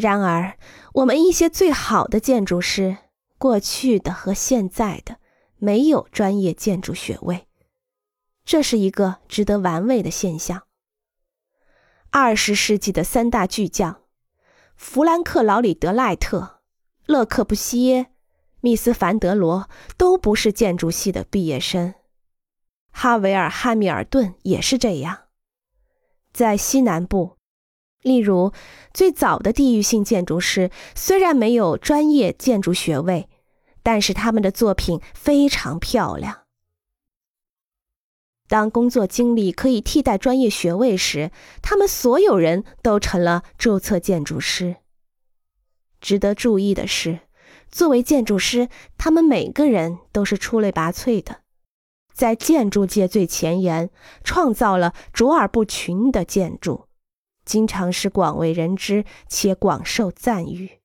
[0.00, 0.58] 然而，
[0.94, 2.96] 我们一些最好的建筑师，
[3.38, 5.18] 过去的和现在的，
[5.58, 7.46] 没有专业建筑学位，
[8.44, 10.62] 这是一个值得玩味的现象。
[12.10, 14.00] 二十世纪的三大巨匠——
[14.74, 16.62] 弗兰克·劳里德赖特、
[17.06, 18.06] 勒克布西耶、
[18.60, 21.94] 密斯凡德罗，都不是建筑系的毕业生。
[22.90, 25.26] 哈维尔·汉密尔顿也是这样。
[26.32, 27.36] 在西南部，
[28.02, 28.52] 例如
[28.94, 33.28] 最早的地域性建筑师，虽然没有专业建筑学位，
[33.82, 36.38] 但是他们的作品非常漂亮。
[38.48, 41.30] 当工作经历可以替代专业学位时，
[41.62, 44.76] 他们所有人都成了注册建筑师。
[46.00, 47.20] 值得注意的是，
[47.70, 51.42] 作为建筑师，他们每个人都是出类拔萃的。
[52.12, 53.90] 在建筑界最前沿，
[54.24, 56.86] 创造了卓尔不群的建筑，
[57.50, 60.79] 经常是广为人知且广受赞誉。